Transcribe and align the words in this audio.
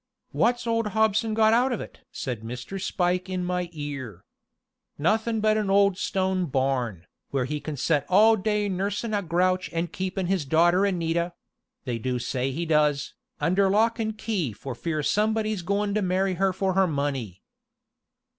"What's 0.31 0.65
old 0.65 0.87
Hobson 0.97 1.35
got 1.35 1.53
out 1.53 1.71
of 1.71 1.79
it?" 1.79 1.99
said 2.11 2.41
Mr. 2.41 2.81
Spike 2.81 3.29
in 3.29 3.45
my 3.45 3.69
ear. 3.71 4.25
"Nothin' 4.97 5.41
but 5.41 5.57
an 5.57 5.69
old 5.69 5.95
stone 5.95 6.45
barn, 6.47 7.05
where 7.29 7.45
he 7.45 7.59
can 7.59 7.77
set 7.77 8.07
all 8.09 8.35
day 8.35 8.67
nursin' 8.67 9.13
a 9.13 9.21
grouch 9.21 9.69
and 9.71 9.93
keepin' 9.93 10.25
his 10.25 10.43
daughter 10.43 10.85
Anita 10.85 11.33
they 11.85 11.99
do 11.99 12.17
say 12.17 12.49
he 12.51 12.65
does 12.65 13.13
under 13.39 13.69
lock 13.69 13.99
and 13.99 14.17
key 14.17 14.53
for 14.53 14.73
fear 14.73 15.03
somebody's 15.03 15.61
goin' 15.61 15.93
to 15.93 16.01
marry 16.01 16.33
her 16.33 16.51
for 16.51 16.73
her 16.73 16.87
money." 16.87 17.43